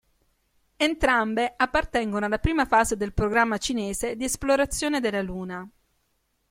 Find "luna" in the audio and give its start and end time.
5.21-5.69